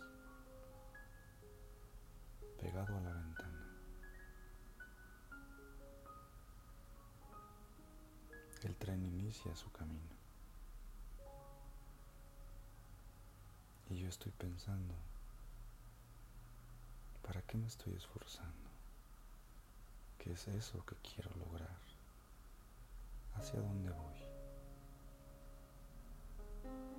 pegado 2.58 2.96
a 2.96 3.00
la 3.02 3.12
ventana. 3.12 3.66
El 8.62 8.76
tren 8.76 9.02
inicia 9.02 9.54
su 9.54 9.70
camino. 9.70 10.16
Y 13.90 13.98
yo 13.98 14.08
estoy 14.08 14.32
pensando, 14.32 14.94
¿para 17.22 17.42
qué 17.42 17.58
me 17.58 17.66
estoy 17.66 17.92
esforzando? 17.94 18.70
¿Qué 20.18 20.32
es 20.32 20.48
eso 20.48 20.84
que 20.86 20.94
quiero 20.96 21.30
lograr? 21.36 21.89
¿Hacia 23.34 23.60
dónde 23.60 23.90
voy? 23.90 24.20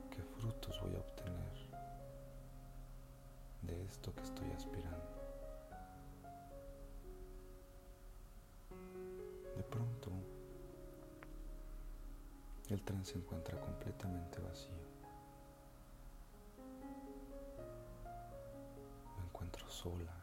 ¿Qué 0.09 0.21
frutos 0.23 0.79
voy 0.81 0.95
a 0.95 0.99
obtener 0.99 1.51
de 3.61 3.85
esto 3.85 4.13
que 4.15 4.23
estoy 4.23 4.51
aspirando? 4.51 5.21
De 9.55 9.63
pronto, 9.63 10.11
el 12.69 12.81
tren 12.83 13.05
se 13.05 13.17
encuentra 13.17 13.59
completamente 13.59 14.39
vacío. 14.39 14.71
Me 19.17 19.23
encuentro 19.25 19.69
sola, 19.69 20.20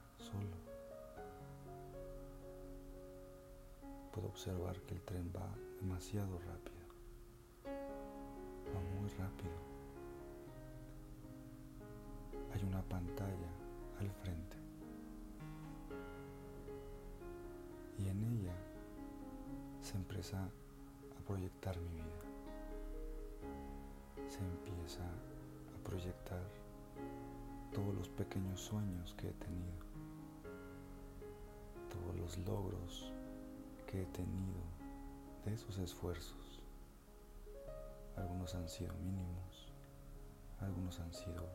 Puedo 4.19 4.31
observar 4.31 4.75
que 4.81 4.95
el 4.97 5.01
tren 5.03 5.33
va 5.33 5.49
demasiado 5.81 6.41
rápido. 6.41 6.83
Va 8.75 8.81
muy 8.99 9.09
rápido. 9.11 9.53
Hay 12.53 12.65
una 12.65 12.83
pantalla 12.83 13.49
al 14.01 14.11
frente. 14.11 14.57
Y 17.97 18.09
en 18.09 18.25
ella 18.25 18.57
se 19.83 19.97
empieza 19.97 20.43
a 20.43 21.25
proyectar 21.25 21.79
mi 21.79 21.93
vida 21.93 22.29
se 24.29 24.41
empieza 24.41 25.05
a 25.05 25.85
proyectar 25.85 26.43
todos 27.73 27.95
los 27.95 28.09
pequeños 28.09 28.61
sueños 28.61 29.15
que 29.15 29.29
he 29.29 29.33
tenido, 29.35 29.79
todos 31.89 32.17
los 32.17 32.37
logros 32.39 33.13
que 33.89 34.03
he 34.03 34.07
tenido 34.07 34.61
de 35.47 35.55
esos 35.55 35.79
esfuerzos. 35.79 36.63
Algunos 38.17 38.55
han 38.55 38.69
sido 38.69 38.93
mínimos, 38.97 39.73
algunos 40.61 41.01
han 41.01 41.13
sido 41.13 41.49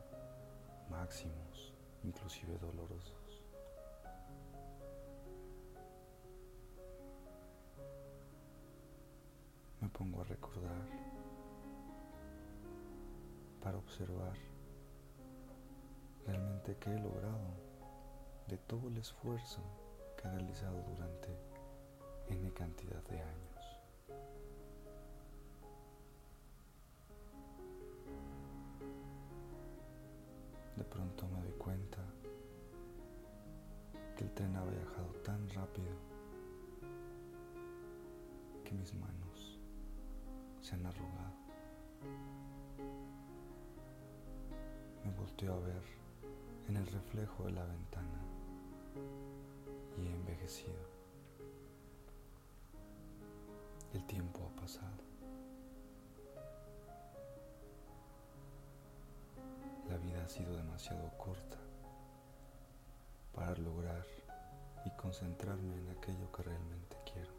máximos, 0.90 1.72
inclusive 2.02 2.58
dolorosos. 2.58 3.42
Me 9.80 9.88
pongo 9.90 10.22
a 10.22 10.24
recordar 10.24 10.88
para 13.62 13.78
observar 13.78 14.34
realmente 16.26 16.76
qué 16.78 16.90
he 16.90 16.98
logrado 16.98 17.54
de 18.48 18.58
todo 18.58 18.88
el 18.88 18.96
esfuerzo 18.96 19.60
que 20.16 20.26
he 20.26 20.30
realizado 20.32 20.82
durante 20.82 21.53
N 22.28 22.52
cantidad 22.52 23.02
de 23.04 23.20
años. 23.20 23.54
De 30.76 30.84
pronto 30.84 31.26
me 31.28 31.40
doy 31.40 31.52
cuenta 31.52 31.98
que 34.16 34.24
el 34.24 34.30
tren 34.34 34.56
ha 34.56 34.64
viajado 34.64 35.12
tan 35.22 35.48
rápido 35.50 35.94
que 38.64 38.72
mis 38.72 38.94
manos 38.94 39.58
se 40.60 40.74
han 40.74 40.86
arrugado. 40.86 41.34
Me 45.04 45.10
volteo 45.12 45.54
a 45.54 45.60
ver 45.60 45.82
en 46.68 46.76
el 46.76 46.86
reflejo 46.86 47.44
de 47.44 47.52
la 47.52 47.64
ventana 47.66 48.20
y 49.98 50.06
he 50.06 50.12
envejecido. 50.12 50.93
El 53.94 54.04
tiempo 54.06 54.40
ha 54.44 54.60
pasado. 54.60 55.04
La 59.88 59.96
vida 59.98 60.22
ha 60.24 60.28
sido 60.28 60.56
demasiado 60.56 61.10
corta 61.16 61.56
para 63.34 63.54
lograr 63.56 64.04
y 64.84 64.90
concentrarme 64.90 65.76
en 65.76 65.88
aquello 65.90 66.30
que 66.32 66.42
realmente 66.42 66.96
quiero. 67.04 67.32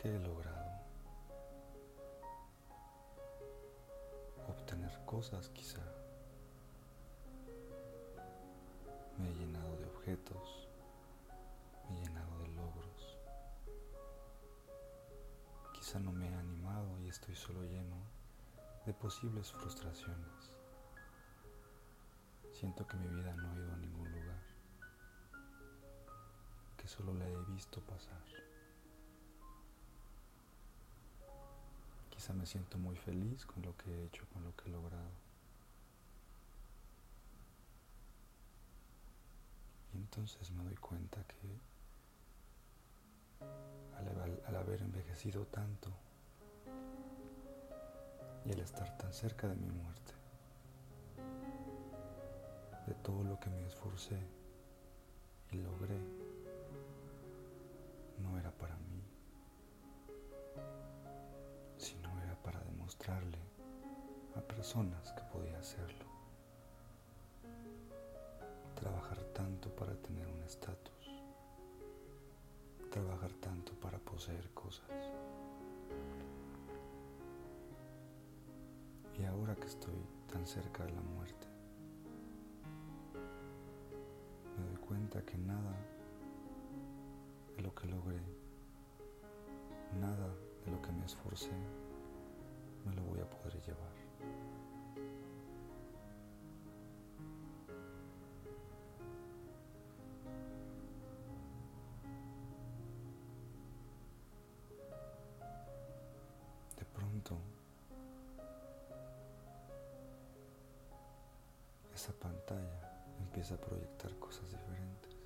¿Qué 0.00 0.14
he 0.14 0.18
logrado? 0.20 0.58
obtener 4.48 4.90
cosas 5.04 5.48
quizá. 5.50 5.82
Me 9.18 9.30
he 9.30 9.34
llenado 9.34 9.76
de 9.76 9.84
objetos, 9.86 10.67
Quizá 15.88 16.00
no 16.00 16.12
me 16.12 16.28
he 16.28 16.34
animado 16.34 17.00
y 17.00 17.08
estoy 17.08 17.34
solo 17.34 17.62
lleno 17.62 17.96
de 18.84 18.92
posibles 18.92 19.50
frustraciones. 19.50 20.52
Siento 22.52 22.86
que 22.86 22.98
mi 22.98 23.08
vida 23.08 23.34
no 23.36 23.50
ha 23.50 23.56
ido 23.56 23.72
a 23.72 23.76
ningún 23.78 24.12
lugar, 24.12 24.42
que 26.76 26.86
solo 26.86 27.14
la 27.14 27.26
he 27.26 27.42
visto 27.54 27.80
pasar. 27.80 28.22
Quizá 32.10 32.34
me 32.34 32.44
siento 32.44 32.76
muy 32.76 32.96
feliz 32.96 33.46
con 33.46 33.62
lo 33.62 33.74
que 33.78 33.90
he 33.90 34.04
hecho, 34.04 34.26
con 34.34 34.44
lo 34.44 34.54
que 34.56 34.68
he 34.68 34.70
logrado. 34.70 35.16
Y 39.94 39.96
entonces 39.96 40.50
me 40.50 40.64
doy 40.64 40.76
cuenta 40.76 41.24
que 41.24 41.77
al, 44.46 44.56
haber 44.56 44.82
envejecido 44.82 45.46
tanto 45.46 45.90
y 48.44 48.52
al 48.52 48.60
estar 48.60 48.96
tan 48.98 49.12
cerca 49.12 49.48
de 49.48 49.56
mi 49.56 49.70
muerte, 49.70 50.12
de 52.86 52.94
todo 52.94 53.22
lo 53.24 53.38
que 53.38 53.50
me 53.50 53.66
esforcé 53.66 54.18
y 55.50 55.56
logré, 55.56 55.98
no 58.18 58.38
era 58.38 58.50
para 58.50 58.76
mí. 58.76 58.88
mostrarle 62.88 63.38
a 64.34 64.40
personas 64.40 65.12
que 65.12 65.20
podía 65.24 65.58
hacerlo. 65.58 66.06
Trabajar 68.74 69.18
tanto 69.34 69.68
para 69.76 69.94
tener 69.96 70.26
un 70.26 70.42
estatus. 70.42 70.97
Trabajar 72.90 73.32
tanto 73.34 73.72
para 73.74 73.98
poseer 73.98 74.50
cosas. 74.54 74.88
Y 79.18 79.24
ahora 79.24 79.54
que 79.56 79.66
estoy 79.66 80.06
tan 80.32 80.46
cerca 80.46 80.84
de 80.84 80.92
la 80.92 81.00
muerte, 81.02 81.46
me 84.56 84.64
doy 84.64 84.76
cuenta 84.76 85.24
que 85.24 85.36
nada 85.36 85.74
de 87.56 87.62
lo 87.62 87.74
que 87.74 87.86
logré, 87.88 88.22
nada 90.00 90.34
de 90.64 90.70
lo 90.70 90.80
que 90.80 90.92
me 90.92 91.04
esforcé, 91.04 91.52
me 92.84 92.94
lo 92.94 93.02
voy 93.02 93.20
a 93.20 93.28
poder 93.28 93.60
llevar. 93.62 93.92
A 113.52 113.56
proyectar 113.56 114.14
cosas 114.18 114.50
diferentes. 114.50 115.16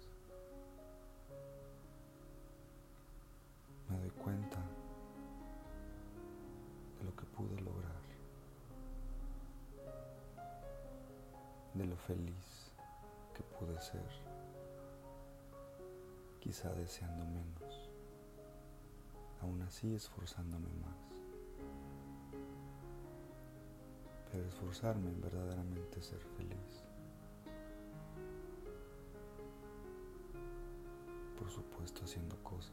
Me 3.88 3.98
doy 3.98 4.10
cuenta 4.10 4.58
de 6.98 7.04
lo 7.04 7.16
que 7.16 7.24
pude 7.26 7.60
lograr, 7.62 8.02
de 11.74 11.84
lo 11.84 11.96
feliz 11.96 12.70
que 13.34 13.42
pude 13.42 13.80
ser, 13.80 14.08
quizá 16.38 16.72
deseando 16.74 17.24
menos, 17.24 17.90
aún 19.40 19.62
así 19.62 19.94
esforzándome 19.94 20.68
más. 20.80 20.96
Pero 24.30 24.46
esforzarme 24.46 25.10
en 25.10 25.20
verdaderamente 25.20 26.00
ser 26.00 26.20
feliz. 26.20 26.91
Por 31.42 31.50
supuesto 31.50 32.04
haciendo 32.04 32.40
cosas. 32.44 32.70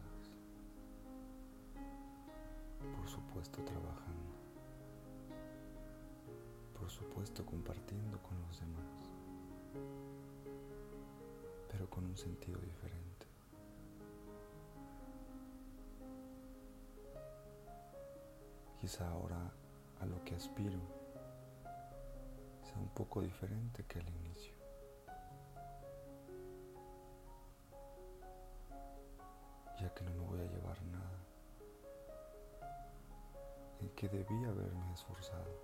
Por 2.96 3.10
supuesto 3.10 3.64
trabajando. 3.64 4.36
Por 6.78 6.88
supuesto 6.88 7.44
compartiendo 7.48 8.22
con 8.22 8.40
los 8.42 8.60
demás. 8.60 9.10
Pero 11.72 11.90
con 11.90 12.06
un 12.06 12.16
sentido 12.16 12.60
diferente. 12.62 13.26
Quizá 18.80 19.10
ahora 19.10 19.52
a 20.00 20.06
lo 20.06 20.24
que 20.24 20.36
aspiro 20.36 20.80
sea 22.62 22.78
un 22.78 22.90
poco 22.90 23.24
diferente 23.24 23.84
que 23.88 23.98
al 23.98 24.10
inicio. 24.10 24.59
Que 34.00 34.08
debí 34.08 34.46
haberme 34.46 34.94
esforzado. 34.94 35.60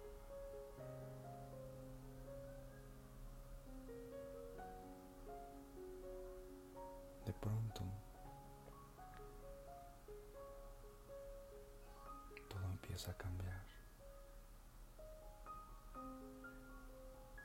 De 7.25 7.31
pronto, 7.31 7.81
todo 12.49 12.65
empieza 12.65 13.11
a 13.11 13.17
cambiar. 13.17 13.63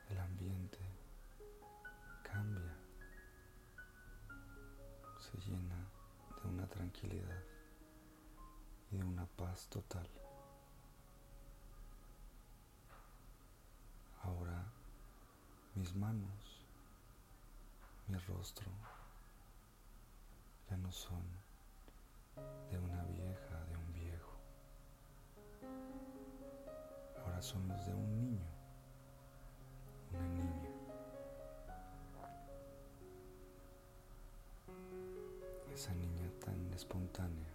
El 0.09 0.19
ambiente 0.19 0.81
cambia, 2.25 2.77
se 5.21 5.39
llena 5.49 5.87
de 6.43 6.49
una 6.49 6.67
tranquilidad 6.67 7.45
y 8.91 8.97
de 8.97 9.05
una 9.05 9.25
paz 9.27 9.69
total. 9.69 10.09
Ahora 14.23 14.65
mis 15.81 15.95
manos, 15.95 16.67
mi 18.07 18.19
rostro 18.19 18.67
ya 20.69 20.77
no 20.77 20.93
son 20.93 21.23
de 22.71 22.79
una 22.79 23.03
vieja, 23.05 23.65
de 23.65 23.77
un 23.79 23.93
viejo. 23.95 24.37
Ahora 27.25 27.41
son 27.41 27.67
los 27.67 27.87
de 27.87 27.95
un 27.95 28.15
niño, 28.15 28.45
una 30.11 30.29
niña. 30.29 30.71
Esa 35.73 35.95
niña 35.95 36.31
tan 36.45 36.75
espontánea, 36.75 37.55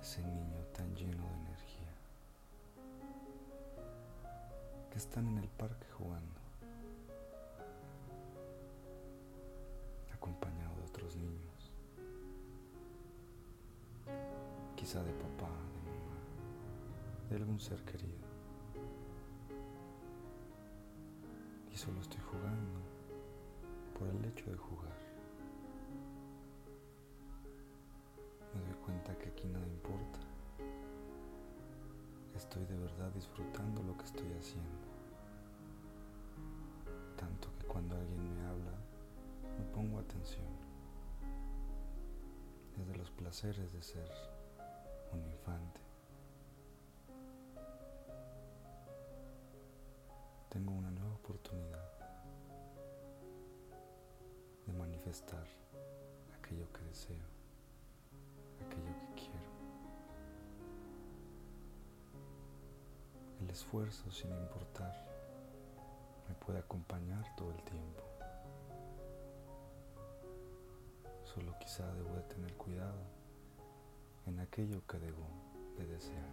ese 0.00 0.20
niño 0.24 0.61
que 4.92 4.98
están 4.98 5.26
en 5.26 5.38
el 5.38 5.48
parque 5.48 5.86
jugando, 5.96 6.38
acompañado 10.12 10.76
de 10.76 10.82
otros 10.82 11.16
niños, 11.16 11.72
quizá 14.76 15.02
de 15.02 15.12
papá, 15.12 15.48
de 15.48 15.80
mamá, 15.88 16.18
de 17.30 17.36
algún 17.36 17.58
ser 17.58 17.82
querido. 17.84 18.28
Y 21.72 21.76
solo 21.78 21.98
estoy 22.02 22.20
jugando 22.30 22.80
por 23.98 24.08
el 24.08 24.22
hecho 24.26 24.50
de 24.50 24.58
jugar. 24.58 25.01
Estoy 32.52 32.66
de 32.66 32.82
verdad 32.82 33.10
disfrutando 33.12 33.82
lo 33.82 33.96
que 33.96 34.04
estoy 34.04 34.30
haciendo. 34.38 34.86
Tanto 37.16 37.48
que 37.58 37.64
cuando 37.64 37.96
alguien 37.96 38.34
me 38.34 38.44
habla, 38.44 38.72
no 39.58 39.72
pongo 39.72 39.98
atención. 39.98 40.44
Es 42.78 42.86
de 42.86 42.94
los 42.94 43.10
placeres 43.10 43.72
de 43.72 43.80
ser 43.80 44.06
un 45.14 45.24
infante. 45.24 45.80
Tengo 50.50 50.72
una 50.72 50.90
nueva 50.90 51.14
oportunidad 51.14 51.88
de 54.66 54.72
manifestar 54.74 55.46
aquello 56.38 56.70
que 56.70 56.84
deseo, 56.84 57.31
esfuerzo, 63.52 64.10
sin 64.10 64.30
importar, 64.32 64.92
me 66.26 66.34
puede 66.34 66.58
acompañar 66.58 67.24
todo 67.36 67.50
el 67.50 67.62
tiempo. 67.62 68.02
Solo 71.22 71.54
quizá 71.60 71.86
debo 71.94 72.14
de 72.14 72.22
tener 72.22 72.54
cuidado 72.54 73.00
en 74.26 74.40
aquello 74.40 74.82
que 74.86 74.98
debo 74.98 75.26
de 75.76 75.86
desear. 75.86 76.30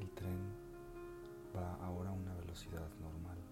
El 0.00 0.10
tren 0.10 0.54
va 1.54 1.74
ahora 1.84 2.10
a 2.10 2.12
una 2.12 2.34
velocidad 2.34 2.88
normal. 3.00 3.45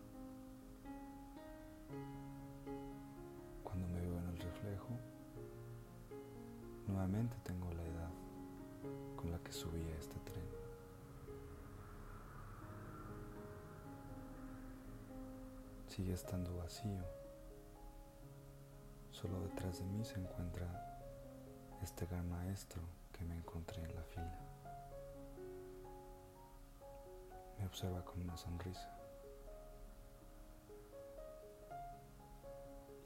Tengo 7.42 7.70
la 7.74 7.82
edad 7.82 8.10
con 9.16 9.30
la 9.30 9.38
que 9.40 9.52
subí 9.52 9.82
a 9.90 9.98
este 9.98 10.18
tren. 10.20 10.48
Sigue 15.86 16.14
estando 16.14 16.56
vacío. 16.56 17.04
Solo 19.10 19.38
detrás 19.40 19.80
de 19.80 19.84
mí 19.84 20.02
se 20.02 20.18
encuentra 20.18 20.66
este 21.82 22.06
gran 22.06 22.28
maestro 22.30 22.80
que 23.12 23.22
me 23.24 23.36
encontré 23.36 23.82
en 23.82 23.94
la 23.94 24.02
fila. 24.02 24.40
Me 27.58 27.66
observa 27.66 28.02
con 28.02 28.22
una 28.22 28.36
sonrisa 28.36 28.98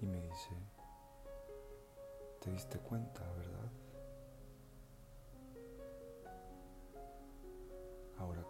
y 0.00 0.06
me 0.06 0.20
dice, 0.20 0.50
te 2.40 2.52
diste 2.52 2.78
cuenta, 2.78 3.28
¿verdad? 3.32 3.87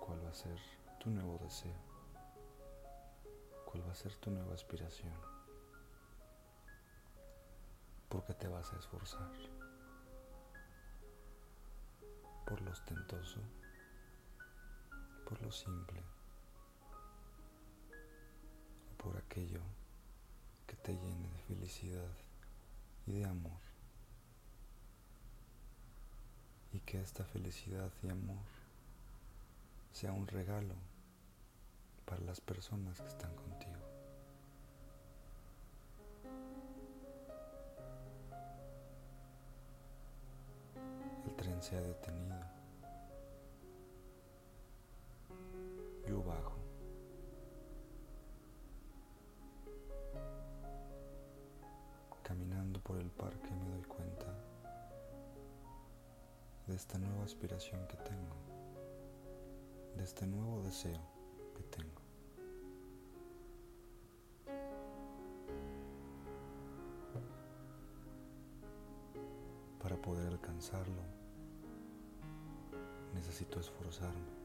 ¿Cuál 0.08 0.24
va 0.24 0.30
a 0.30 0.34
ser 0.34 0.58
tu 0.98 1.10
nuevo 1.10 1.36
deseo? 1.36 1.76
¿Cuál 3.66 3.86
va 3.86 3.92
a 3.92 3.94
ser 3.94 4.16
tu 4.16 4.30
nueva 4.30 4.54
aspiración? 4.54 5.12
¿Por 8.08 8.24
qué 8.24 8.32
te 8.32 8.48
vas 8.48 8.72
a 8.72 8.78
esforzar? 8.78 9.30
¿Por 12.46 12.62
lo 12.62 12.70
ostentoso? 12.70 13.40
¿Por 15.28 15.42
lo 15.42 15.52
simple? 15.52 16.02
¿O 18.90 19.02
por 19.02 19.14
aquello 19.18 19.60
que 20.66 20.76
te 20.76 20.94
llene 20.94 21.28
de 21.28 21.38
felicidad 21.40 22.12
y 23.06 23.12
de 23.12 23.26
amor? 23.26 23.60
y 26.70 26.80
que 26.80 27.00
esta 27.00 27.24
felicidad 27.24 27.90
y 28.02 28.10
amor 28.10 28.57
sea 29.98 30.12
un 30.12 30.28
regalo 30.28 30.76
para 32.04 32.20
las 32.20 32.40
personas 32.40 33.00
que 33.00 33.08
están 33.08 33.34
contigo. 33.34 33.80
El 41.26 41.34
tren 41.34 41.60
se 41.60 41.76
ha 41.76 41.80
detenido. 41.80 42.36
Yo 46.06 46.22
bajo. 46.22 46.54
Caminando 52.22 52.78
por 52.82 52.98
el 52.98 53.10
parque 53.10 53.50
me 53.50 53.68
doy 53.70 53.82
cuenta 53.82 54.26
de 56.68 56.76
esta 56.76 56.98
nueva 56.98 57.24
aspiración 57.24 57.84
que 57.88 57.96
tengo, 57.96 58.47
de 59.98 60.04
este 60.04 60.26
nuevo 60.28 60.62
deseo 60.62 61.00
que 61.56 61.62
tengo. 61.64 62.00
Para 69.82 69.96
poder 70.00 70.28
alcanzarlo, 70.28 71.02
necesito 73.12 73.58
esforzarme. 73.58 74.38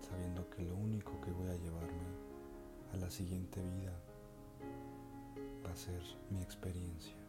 Sabiendo 0.00 0.48
que 0.48 0.62
lo 0.62 0.76
único 0.76 1.20
que 1.20 1.30
voy 1.30 1.48
a 1.48 1.56
llevarme 1.56 2.08
a 2.94 2.96
la 2.96 3.10
siguiente 3.10 3.60
vida 3.60 3.92
va 5.64 5.70
a 5.72 5.76
ser 5.76 6.02
mi 6.30 6.42
experiencia. 6.42 7.19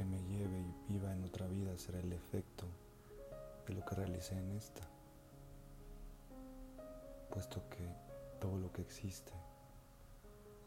Que 0.00 0.06
me 0.06 0.22
lleve 0.22 0.58
y 0.58 0.92
viva 0.94 1.12
en 1.12 1.22
otra 1.24 1.46
vida 1.46 1.76
será 1.76 2.00
el 2.00 2.10
efecto 2.14 2.64
de 3.66 3.74
lo 3.74 3.84
que 3.84 3.96
realicé 3.96 4.34
en 4.34 4.50
esta. 4.52 4.80
Puesto 7.28 7.68
que 7.68 7.86
todo 8.40 8.56
lo 8.56 8.72
que 8.72 8.80
existe 8.80 9.34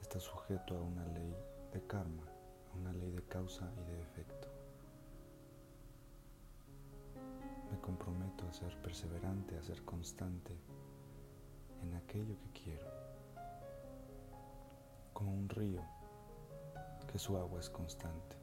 está 0.04 0.20
sujeto 0.20 0.78
a 0.78 0.82
una 0.84 1.04
ley 1.06 1.36
de 1.72 1.82
karma, 1.88 2.22
a 2.72 2.78
una 2.78 2.94
ley 2.94 3.10
de 3.10 3.24
causa 3.24 3.68
y 3.82 3.92
de 3.92 4.02
efecto. 4.04 4.48
Me 7.72 7.80
comprometo 7.80 8.48
a 8.48 8.54
ser 8.54 8.80
perseverante, 8.84 9.58
a 9.58 9.64
ser 9.64 9.84
constante 9.84 10.56
en 11.82 11.96
aquello 11.96 12.36
que 12.38 12.62
quiero, 12.62 12.86
como 15.12 15.34
un 15.34 15.50
río 15.50 15.82
que 17.12 17.18
su 17.18 17.36
agua 17.36 17.60
es 17.60 17.72
constante, 17.72 18.43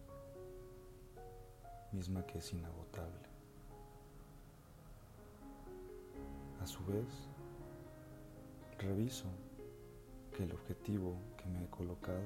misma 1.92 2.24
que 2.26 2.38
es 2.38 2.53
inagotable. 2.53 3.29
A 6.62 6.66
su 6.66 6.85
vez, 6.85 7.07
reviso 8.79 9.26
que 10.37 10.44
el 10.44 10.53
objetivo 10.53 11.14
que 11.37 11.46
me 11.46 11.64
he 11.64 11.68
colocado 11.68 12.22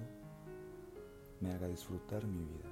me 1.40 1.52
haga 1.52 1.68
disfrutar 1.68 2.26
mi 2.26 2.38
vida. 2.38 2.70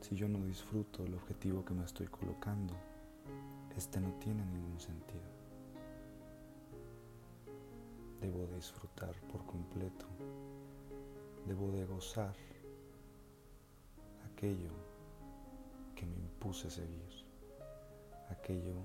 Si 0.00 0.14
yo 0.14 0.28
no 0.28 0.44
disfruto 0.44 1.04
el 1.04 1.14
objetivo 1.14 1.64
que 1.64 1.74
me 1.74 1.84
estoy 1.84 2.06
colocando, 2.06 2.74
este 3.76 4.00
no 4.00 4.12
tiene 4.20 4.44
ningún 4.46 4.78
sentido. 4.78 5.24
Debo 8.20 8.46
de 8.46 8.56
disfrutar 8.56 9.14
por 9.32 9.44
completo, 9.44 10.06
debo 11.46 11.70
de 11.70 11.84
gozar 11.86 12.34
aquello 14.32 14.85
que 15.96 16.04
me 16.06 16.16
impuse 16.18 16.70
seguir, 16.70 17.24
aquello 18.30 18.84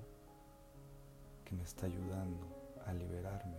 que 1.44 1.54
me 1.54 1.62
está 1.62 1.86
ayudando 1.86 2.46
a 2.86 2.92
liberarme, 2.94 3.58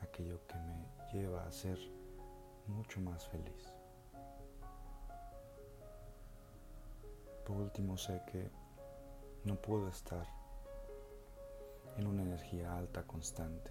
aquello 0.00 0.38
que 0.46 0.54
me 0.54 0.86
lleva 1.12 1.44
a 1.44 1.52
ser 1.52 1.78
mucho 2.68 3.00
más 3.00 3.26
feliz. 3.26 3.74
Por 7.44 7.56
último, 7.56 7.98
sé 7.98 8.22
que 8.26 8.48
no 9.44 9.56
puedo 9.56 9.88
estar 9.88 10.26
en 11.96 12.06
una 12.06 12.22
energía 12.22 12.74
alta 12.76 13.02
constante. 13.02 13.70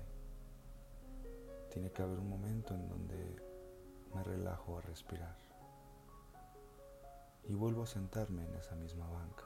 Tiene 1.71 1.89
que 1.91 2.01
haber 2.03 2.19
un 2.19 2.29
momento 2.29 2.75
en 2.75 2.87
donde 2.87 3.35
me 4.13 4.23
relajo 4.23 4.77
a 4.77 4.81
respirar 4.81 5.52
y 7.45 7.53
vuelvo 7.53 7.83
a 7.83 7.87
sentarme 7.87 8.45
en 8.45 8.55
esa 8.55 8.75
misma 8.75 9.07
banca. 9.09 9.45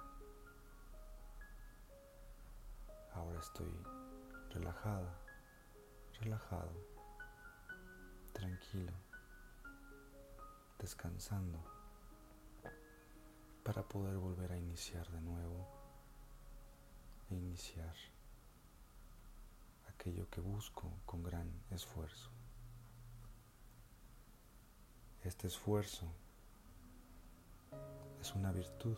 Ahora 3.14 3.40
estoy 3.40 3.74
relajada, 4.52 5.18
relajado, 6.20 6.72
tranquilo, 8.34 8.94
descansando 10.78 11.64
para 13.64 13.82
poder 13.84 14.18
volver 14.18 14.52
a 14.52 14.58
iniciar 14.58 15.10
de 15.10 15.22
nuevo 15.22 15.68
e 17.30 17.36
iniciar 17.36 17.96
aquello 19.90 20.30
que 20.30 20.40
busco 20.40 20.94
con 21.06 21.24
gran 21.24 21.52
esfuerzo. 21.72 22.30
Este 25.24 25.48
esfuerzo 25.48 26.14
es 28.22 28.34
una 28.36 28.52
virtud 28.52 28.98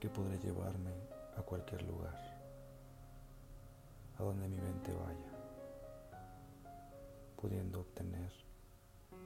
que 0.00 0.08
podré 0.08 0.38
llevarme 0.38 0.92
a 1.36 1.42
cualquier 1.42 1.82
lugar, 1.82 2.14
a 4.18 4.22
donde 4.22 4.48
mi 4.48 4.60
mente 4.60 4.92
vaya, 4.92 5.32
pudiendo 7.40 7.80
obtener 7.80 8.30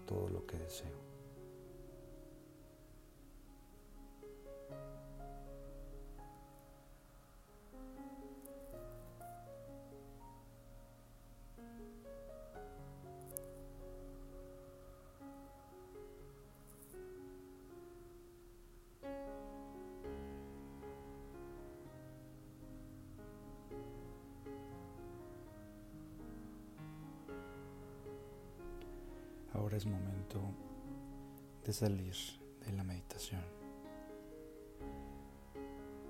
todo 0.06 0.28
lo 0.28 0.46
que 0.46 0.58
deseo. 0.58 1.09
Es 29.80 29.86
momento 29.86 30.38
de 31.64 31.72
salir 31.72 32.14
de 32.66 32.72
la 32.72 32.84
meditación. 32.84 33.40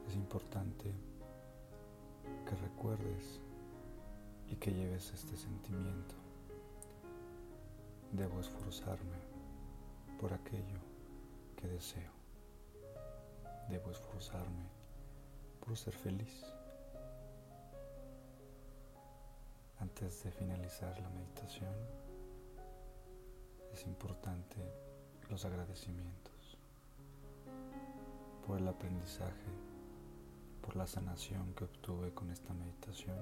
Es 0.08 0.16
importante 0.16 0.92
que 2.44 2.56
recuerdes 2.56 3.38
y 4.48 4.56
que 4.56 4.72
lleves 4.72 5.12
este 5.12 5.36
sentimiento. 5.36 6.16
Debo 8.10 8.40
esforzarme 8.40 9.20
por 10.20 10.32
aquello 10.32 10.80
que 11.54 11.68
deseo. 11.68 12.10
Debo 13.68 13.92
esforzarme 13.92 14.66
por 15.64 15.76
ser 15.76 15.94
feliz. 15.94 16.44
Antes 19.78 20.24
de 20.24 20.32
finalizar 20.32 21.00
la 21.00 21.10
meditación, 21.10 22.09
es 23.80 23.86
importante 23.86 24.58
los 25.30 25.46
agradecimientos 25.46 26.58
por 28.46 28.58
el 28.58 28.68
aprendizaje, 28.68 29.48
por 30.60 30.76
la 30.76 30.86
sanación 30.86 31.54
que 31.54 31.64
obtuve 31.64 32.12
con 32.12 32.30
esta 32.30 32.52
meditación. 32.52 33.16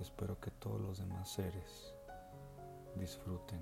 Espero 0.00 0.40
que 0.40 0.50
todos 0.50 0.80
los 0.80 0.98
demás 0.98 1.30
seres 1.30 1.94
disfruten 2.96 3.60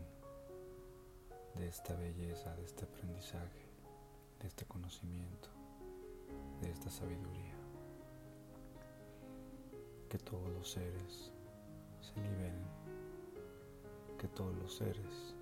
de 1.54 1.68
esta 1.68 1.94
belleza, 1.96 2.56
de 2.56 2.64
este 2.64 2.86
aprendizaje, 2.86 3.68
de 4.40 4.48
este 4.48 4.64
conocimiento, 4.64 5.50
de 6.62 6.70
esta 6.70 6.88
sabiduría. 6.88 7.56
Que 10.08 10.18
todos 10.18 10.48
los 10.50 10.70
seres 10.70 11.30
se 12.00 12.18
liberen 12.22 12.79
que 14.20 14.28
todos 14.28 14.54
los 14.56 14.76
seres 14.76 15.34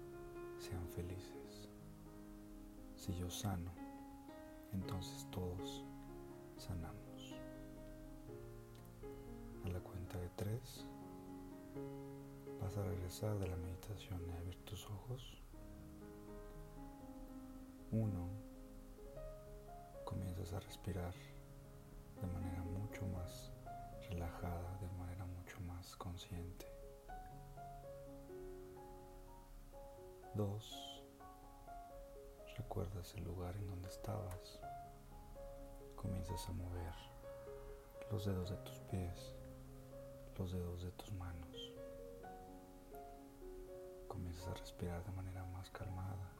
sean 0.60 0.86
felices. 0.90 1.68
Si 2.94 3.12
yo 3.16 3.28
sano, 3.28 3.72
entonces 4.72 5.26
todos 5.32 5.84
sanamos. 6.56 7.34
A 9.64 9.68
la 9.68 9.80
cuenta 9.80 10.16
de 10.18 10.28
tres, 10.36 10.86
vas 12.60 12.76
a 12.76 12.84
regresar 12.84 13.36
de 13.40 13.48
la 13.48 13.56
meditación 13.56 14.24
y 14.28 14.30
abrir 14.30 14.64
tus 14.64 14.86
ojos. 14.86 15.42
Uno, 17.90 18.28
comienzas 20.04 20.52
a 20.52 20.60
respirar 20.60 21.14
de 22.20 22.26
manera 22.28 22.62
mucho 22.62 23.04
más 23.08 23.50
relajada, 24.08 24.78
de 24.78 24.88
manera 24.98 25.26
mucho 25.26 25.60
más 25.62 25.96
el 32.98 33.24
lugar 33.24 33.54
en 33.56 33.68
donde 33.68 33.88
estabas, 33.88 34.58
comienzas 35.94 36.48
a 36.48 36.52
mover 36.52 36.94
los 38.10 38.24
dedos 38.24 38.50
de 38.50 38.56
tus 38.56 38.78
pies, 38.90 39.36
los 40.36 40.52
dedos 40.52 40.82
de 40.82 40.90
tus 40.92 41.12
manos. 41.12 41.72
Comienzas 44.08 44.48
a 44.48 44.54
respirar 44.54 45.04
de 45.04 45.12
manera 45.12 45.44
más 45.44 45.70
calmada. 45.70 46.32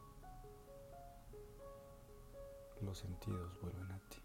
Los 2.80 2.98
sentidos 2.98 3.60
vuelven 3.60 3.92
a 3.92 3.98
ti. 4.08 4.22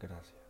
Gracias. 0.00 0.43